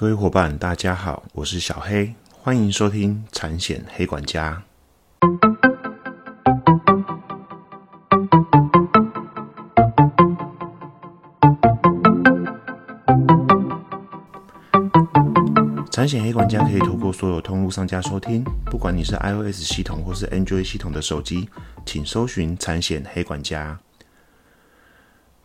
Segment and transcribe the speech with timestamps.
[0.00, 4.62] 各位伙伴，大家好，我是小黑，欢迎收听产险黑管家。
[15.90, 21.50] 产险黑管家可以透过所有通路商家收听，不管你是 iOS 系统或是 Android 系统的手机，
[21.84, 23.78] 请搜寻产险黑管家。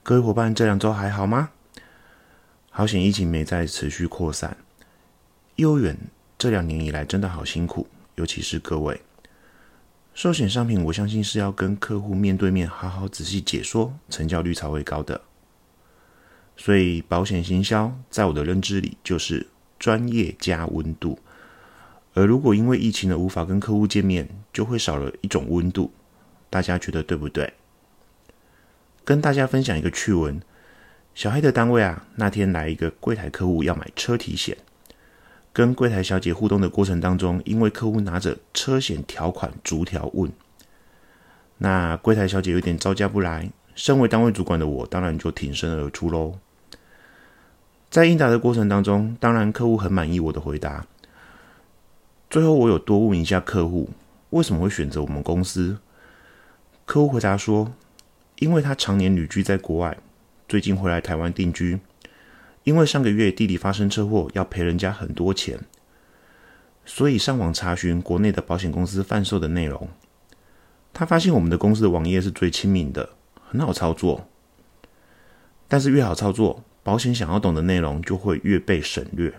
[0.02, 1.50] 各位伙伴，这两周还好吗？
[2.78, 4.57] 好险，疫情没再持续扩散。
[5.55, 5.98] 幼儿园
[6.38, 9.00] 这两年以来真的好辛苦，尤其是各位
[10.14, 15.21] 寿险商品，我相信是要跟客户面对面好好仔细解说，成交率才会高的。
[16.57, 19.48] 所以保险行销在我的认知里就是
[19.79, 21.18] 专业加温度。
[22.14, 25.93] 而如果因为疫情而无法跟客户见面，就会少了一种温度。
[26.50, 27.54] 大家觉得对不对？
[29.06, 30.42] 跟大家分享一个趣闻：
[31.15, 34.58] 小黑的单位啊，那天来一个柜台客户要买车体险，
[35.53, 40.30] 跟柜台小姐互动的过程当中，因为客户拿着车险条款逐条问，
[41.59, 43.50] 那柜台小姐有点招架不来。
[43.75, 46.38] 身为单位主管的我，当然就挺身而出喽。
[47.90, 50.86] 在应答的过程当中，当然客户很满意我的回答。
[52.30, 53.90] 最后我有多问一下客户
[54.31, 55.78] 为什么会选择我们公司，
[56.86, 57.72] 客户回答说，
[58.40, 59.97] 因为他常年旅居在国外，
[60.48, 61.80] 最近回来台湾定居，
[62.64, 65.60] 因为上个月弟弟发生车祸要赔人家很多钱，
[66.86, 69.90] 所以上网查询国内的保险公司贩售的内容，
[70.94, 73.10] 他发现我们的公司的网页是最亲民的，
[73.50, 74.28] 很好操作，
[75.68, 76.64] 但是越好操作。
[76.84, 79.34] 保险想要懂的内容就会越被省略，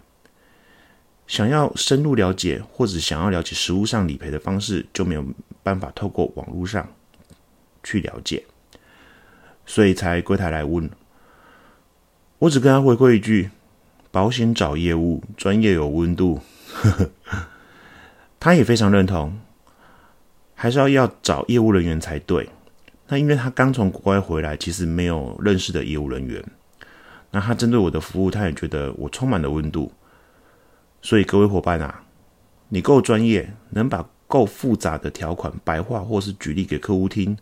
[1.29, 5.25] 想要深入了解或者想要了解实物上理赔的方式就没有
[5.63, 6.93] 办法透过网络上
[7.85, 8.45] 去了解，
[9.67, 10.89] 所以才柜台来问。
[12.39, 13.51] 我只跟他回馈一句：
[14.11, 16.41] 保险找业务，专业有温度。
[18.41, 19.39] 他也非常认同，
[20.55, 22.49] 还是要要找业务人员才对。
[23.09, 26.45] 那因为他刚从国外回来，其实没有认识的业务人员。
[27.31, 29.93] 那他针对我的服务，他也觉得我充满了温度。
[31.03, 32.03] 所以各位伙伴啊，
[32.69, 37.37] 你够专业，能把够复杂的条款白话或是举例给客户听，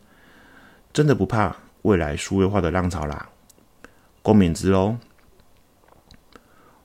[0.93, 3.28] 真的不怕未来数位化的浪潮啦。
[4.22, 4.97] 共勉之喽。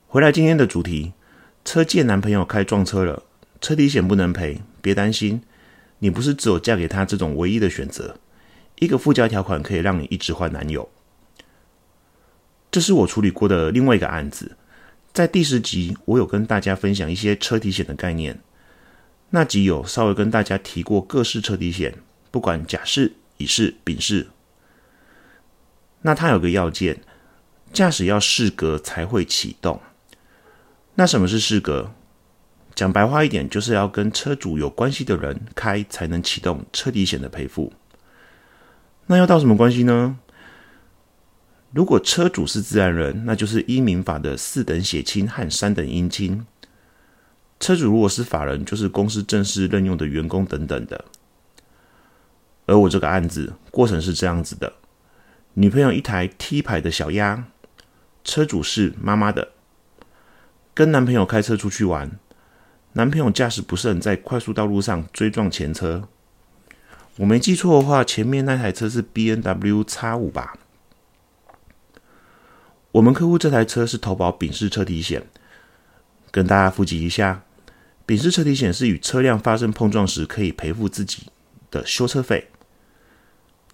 [0.08, 1.14] 回来今天的主题，
[1.64, 3.24] 车借男朋友开撞车了，
[3.62, 5.42] 车体险不能赔，别担心，
[6.00, 8.18] 你不是只有嫁给他这种唯一的选择，
[8.80, 10.90] 一个附加条款可以让你一直换男友。
[12.70, 14.58] 这是我处理过的另外一个案子，
[15.14, 18.38] 在第十集我有跟大家分享一些车体险的概念。
[19.30, 21.96] 那集有稍微跟大家提过各式车体险，
[22.32, 24.28] 不管甲式、乙式、丙式。
[26.02, 27.02] 那它有个要件，
[27.74, 29.82] 驾驶要适格才会启动。
[30.96, 31.92] 那什么是适格？
[32.76, 37.74] 讲白话一点，就是要跟车主有关系的人开才能启动车体险的赔付。
[39.08, 40.18] 那要到什么关系呢？
[41.72, 46.46] 如果车主是自然人，那就是依民法的四等血亲和三等姻亲；
[47.60, 51.06] 车主如果是法人，就是公司正式任用的员工等等的。
[52.66, 54.72] 而我这个案子过程是这样子的：
[55.60, 57.44] 女朋友一台 T 牌的小鸭，
[58.24, 59.50] 车主是妈妈的，
[60.74, 62.18] 跟男朋友开车出去玩，
[62.94, 66.08] 男朋友驾驶不慎在快速道路上追撞前车。
[67.18, 70.54] 我没记错的话，前面那台车是 B N W 叉五吧？
[72.94, 75.28] 我们客户这台车是投保丙式车体险，
[76.32, 77.44] 跟大家复习一下，
[78.06, 81.24] 丙式车体险是与车辆发生碰撞时可以赔付自己
[81.70, 82.48] 的修车费，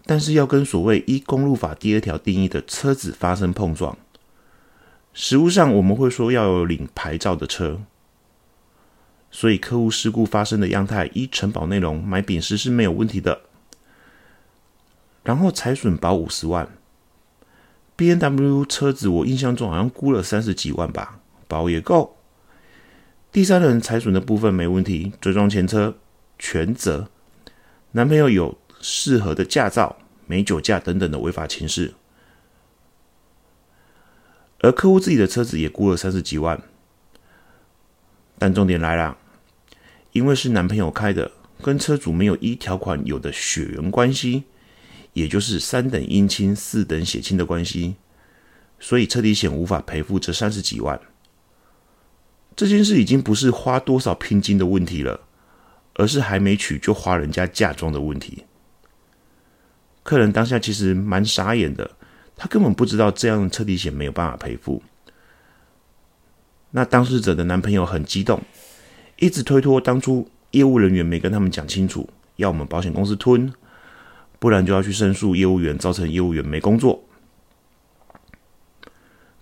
[0.05, 3.97] 但是要跟所谓依公路法第二条定义的车子发生碰撞，
[5.13, 7.81] 实物上我们会说要有领牌照的车，
[9.31, 13.41] 所以客户事故发生的样态依承保内容买丙式是没有问题的，
[15.23, 16.69] 然后财损保五十万。
[17.97, 22.17] B N W 车子，我印象中好像估了三十几万吧，保也够。
[23.31, 25.95] 第三人财损的部分没问题，追撞前车
[26.37, 27.07] 全责。
[27.91, 29.97] 男朋友有适合的驾照、
[30.27, 31.95] 没酒驾等等的违法情事，
[34.59, 36.61] 而客户自己的车子也估了三十几万。
[38.37, 39.17] 但重点来了，
[40.11, 41.31] 因为是男朋友开的，
[41.63, 44.43] 跟车主没有一条款有的血缘关系。
[45.13, 47.95] 也就是三等姻亲、四等血亲的关系，
[48.81, 50.99] 所以车体险无法赔付这三十几万。
[52.53, 55.21] 这件事已经不是花多少聘金的问题了，
[55.93, 58.43] 而是还没娶就花人家嫁妆的问题。
[60.05, 61.89] 客人当下其实蛮傻眼的，
[62.37, 64.83] 他根本不知道这样车体险没有办法赔付。
[66.69, 68.39] 那当事者的男朋友很激动，
[69.17, 73.51] 一直推脱当初业务人员没跟他们讲清楚，要我们保险公司吞，
[74.37, 77.03] 不然就要去申诉业务员，造成业务员没工作。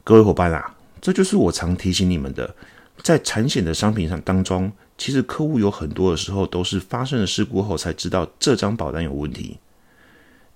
[0.06, 2.56] 各位伙伴啊，这就是我常提醒你们的，
[3.02, 9.60] 在产险的商品上当中，其实客户有很多的时候都是发生了事故后才知道这张保单有问题，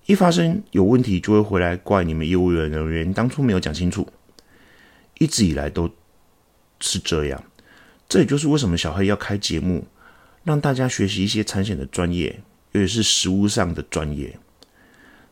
[0.07, 4.07] 一发生有问题就会回来怪你们业务员人员当初没有讲清楚，
[5.19, 5.89] 一直以来都。
[6.79, 7.43] 是这样，
[8.07, 9.87] 这也就是为什么小黑要开节目，
[10.43, 12.39] 让大家学习一些产险的专业，
[12.73, 14.37] 尤其是实务上的专业。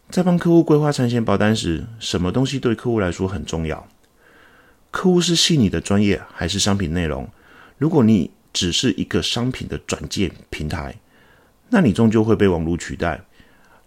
[0.10, 3.88] 在帮客户规划产险保单时，什么东西对客户来说很重要？
[4.90, 7.30] 客户是信你的专业，还是商品内容？
[7.78, 10.96] 如果你只是一个商品的转介平台，
[11.70, 13.24] 那你终究会被网络取代，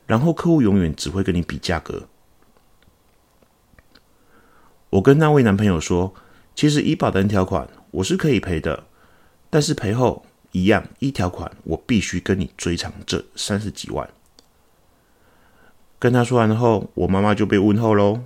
[0.09, 2.09] 然后客户永远只会跟你比价格。
[4.91, 6.13] 我跟那位男朋友说。
[6.59, 8.83] 其实医保单条款我是可以赔的，
[9.49, 14.11] 但是赔后一样一条款，我必须跟你追偿这三十几万。
[16.01, 18.23] 跟他说完后，我妈妈就被问候喽。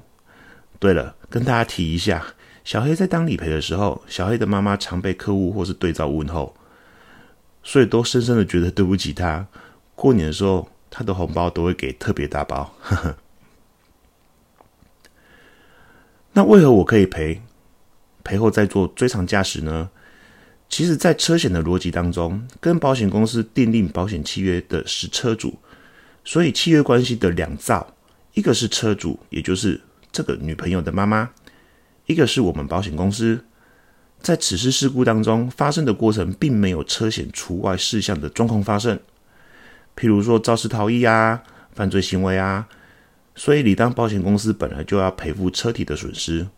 [0.78, 2.24] 对了，跟大家提一下，
[2.64, 6.54] 小黑在当理赔的时候，小黑的妈妈常被客户或是对照问候，
[7.62, 9.46] 所以都深深的觉得对不起他。
[9.94, 12.74] 过年的时候，他的红包都会给特别大包。
[12.82, 13.16] 呵 呵
[16.34, 17.40] 那为何我可以赔？
[18.22, 19.90] 赔后再做追偿驾驶呢？
[20.68, 25.58] 其实，在车险的逻辑当中，跟保险公司订立保险契约的是车主，
[26.24, 27.94] 所以契约关系的两造，
[28.34, 29.80] 一个是车主，也就是
[30.10, 31.28] 这个女朋友的妈妈；
[32.06, 33.44] 一个是我们保险公司。
[34.20, 38.98] 在此次事故当中发生的过程，并没有车险除外事项的状况发生，
[39.96, 41.42] 譬如说肇事逃逸啊、
[41.72, 42.68] 犯罪行为啊，
[43.34, 46.48] 所以理当保险公司本来就要赔付车体的损失。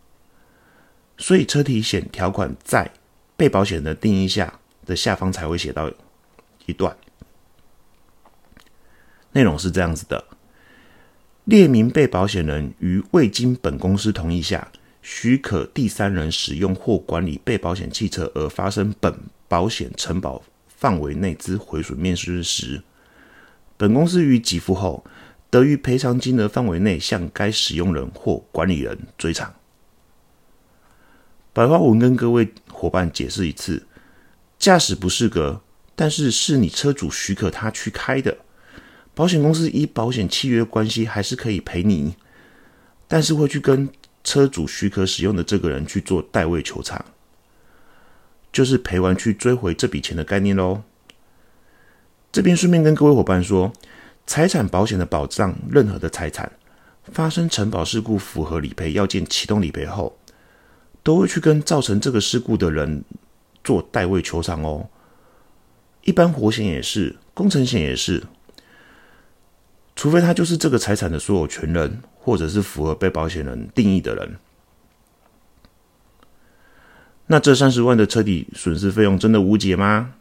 [1.17, 2.91] 所以车体险条款在
[3.37, 5.89] 被保险人的定义下的下方才会写到
[6.65, 6.95] 一段。
[9.31, 10.23] 内容是这样子的：
[11.45, 14.71] 列明被保险人于未经本公司同意下，
[15.01, 19.13] 许可第三人使用或管理被保险汽车而发生本
[19.47, 22.81] 保险承保范围内之毁损面失时，
[23.77, 25.03] 本公司于给付后，
[25.49, 29.53] 得于赔偿金额范围内向该使用人或管理人追偿。
[31.53, 33.85] 白话文跟各位伙伴解释一次：
[34.59, 35.61] 驾驶不适格，
[35.95, 38.37] 但是是你车主许可他去开的，
[39.13, 42.15] 保险公司依保险契约关系还是可以赔你，
[43.07, 43.89] 但是会去跟
[44.23, 47.05] 车主许可使用的这个人去做代位求偿，
[48.51, 50.83] 就是赔完去追回这笔钱的概念喽。
[52.35, 53.71] 这边顺便跟各位伙伴说，
[54.27, 56.51] 财产保险的保障，任何的财产
[57.05, 60.17] 发生承保事故，符合理赔要件，启动理赔后。
[61.01, 63.05] 都会去跟造成这个事故的人
[63.63, 64.89] 做代位求偿哦。
[66.03, 68.21] 一般火险也是，工程险也是，
[69.95, 74.35] 除非他就是这个财产的所有权人，或者是符合被保险人定义的人。
[77.27, 80.15] 那这三十万的车体损失费用真的无解吗？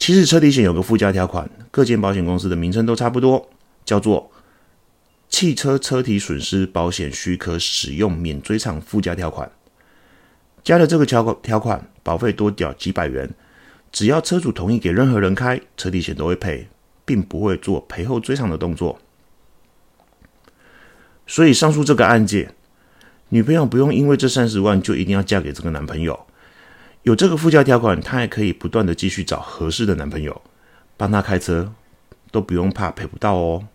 [0.00, 3.50] 其实车体险有个附加条款，各间保险公司的名称都差不多，
[3.84, 4.32] 叫做
[5.28, 9.52] 汽车车体损失保险许可使用免追偿附加条款。
[10.64, 13.30] 加了这个条款，条款保费多缴几百元，
[13.92, 16.66] 只要车主同意给任何人开，车体险都会赔，
[17.04, 18.98] 并不会做赔后追偿的动作。
[21.26, 22.54] 所以上述这个案件，
[23.28, 26.26] 女朋友不用因为这三十万就一定要嫁给这个男朋友，
[27.02, 30.42] 有这个附加条款，她还可以不断的继续找合适的男朋友
[30.96, 31.72] 帮她开车，
[32.30, 33.66] 都不用怕赔不到哦。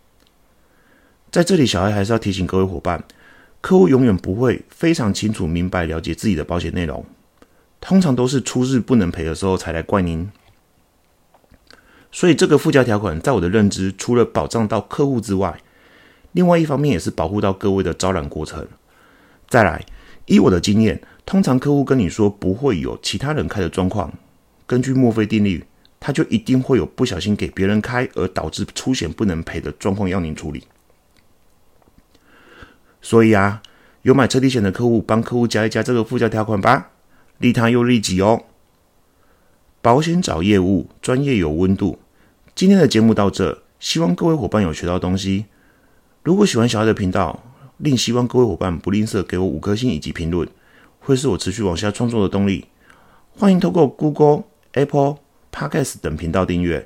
[1.30, 3.04] 在这里，小孩还是要提醒各位伙伴。
[3.60, 7.04] 客户永远不会非常清楚、明白、了解自己的保险内容，
[7.80, 10.30] 通常都是出事不能赔的时候才来怪您。
[12.12, 15.60] 所以，这个附加条款在我的认知，除了保障到客户之外，
[16.30, 18.68] 另外一方面也是保护到各位的招揽过程。
[19.48, 19.84] 再来，
[20.26, 24.12] 以我的经验，通常客户跟你说不会有其他人开的状况，
[24.64, 25.64] 根据墨菲定律，
[25.98, 30.62] 他就一定会有不小心给别人开而导致出险不能赔的状况要您处理。
[33.02, 33.60] 所以啊，
[34.02, 36.90] 有买车体险的客户，帮客户加一加这个附加条款吧，
[37.38, 38.44] 利他又利己哦。
[39.82, 41.98] 保险找业务，专业有温度。
[42.54, 45.46] 今天的节目到这，希望各位伙伴有学到东西。
[46.22, 47.42] 如果喜欢小爱的频道，
[47.78, 50.48] 另希望各位伙伴不吝啬给我五颗星以及评论，
[51.06, 52.64] 会是我持续往下创作的动力。
[53.38, 55.18] 欢迎透过 Google、Apple、
[55.52, 56.84] Podcast 等频道订阅。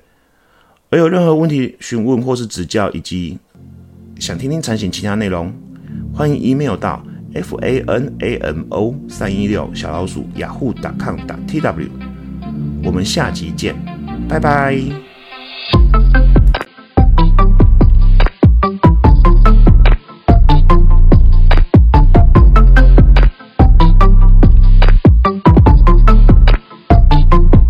[0.90, 3.38] 而有任何问题询问或是指教，以及
[4.18, 5.50] 想听听产险其他内容。
[6.14, 11.88] 欢迎 email 到 f a n a m o 三一六小老鼠雅虎 .com 打 t w，
[12.84, 13.74] 我们下集见，
[14.28, 15.09] 拜拜。